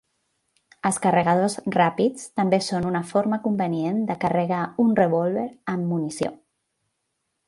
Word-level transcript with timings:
Els 0.89 0.95
carregadors 1.01 1.57
ràpids 1.75 2.23
també 2.41 2.59
són 2.67 2.87
una 2.91 3.01
forma 3.11 3.39
convenient 3.45 3.99
de 4.07 4.15
carregar 4.25 4.63
un 4.85 4.97
revòlver 5.01 5.45
amb 5.75 5.89
munició. 5.93 6.33